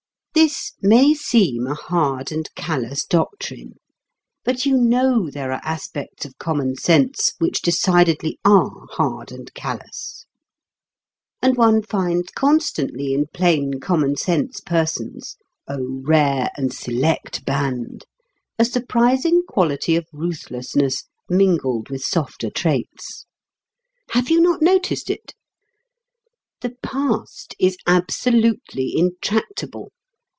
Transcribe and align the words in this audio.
This 0.33 0.71
may 0.81 1.13
seem 1.13 1.67
a 1.67 1.75
hard 1.75 2.31
and 2.31 2.49
callous 2.55 3.05
doctrine, 3.05 3.75
but 4.45 4.65
you 4.65 4.75
know 4.77 5.29
there 5.29 5.51
are 5.51 5.59
aspects 5.63 6.25
of 6.25 6.37
common 6.39 6.77
sense 6.77 7.33
which 7.37 7.61
decidedly 7.61 8.39
are 8.45 8.71
hard 8.91 9.31
and 9.31 9.53
callous. 9.53 10.25
And 11.43 11.57
one 11.57 11.83
finds 11.83 12.29
constantly 12.31 13.13
in 13.13 13.27
plain 13.27 13.79
common 13.81 14.15
sense 14.15 14.61
persons 14.61 15.35
(O 15.67 16.01
rare 16.03 16.49
and 16.55 16.73
select 16.73 17.45
band!) 17.45 18.05
a 18.57 18.63
surprising 18.65 19.43
quality 19.47 19.97
of 19.97 20.07
ruthlessness 20.13 21.03
mingled 21.29 21.89
with 21.89 22.03
softer 22.03 22.49
traits. 22.49 23.25
Have 24.11 24.31
you 24.31 24.39
not 24.39 24.61
noticed 24.61 25.09
it? 25.09 25.35
The 26.61 26.73
past 26.81 27.53
is 27.59 27.75
absolutely 27.85 28.93
intractable. 28.95 29.91